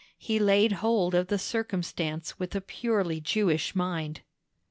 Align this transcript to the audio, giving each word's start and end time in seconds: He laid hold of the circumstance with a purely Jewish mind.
He 0.17 0.39
laid 0.39 0.71
hold 0.71 1.13
of 1.13 1.27
the 1.27 1.37
circumstance 1.37 2.39
with 2.39 2.55
a 2.55 2.61
purely 2.61 3.21
Jewish 3.21 3.75
mind. 3.75 4.21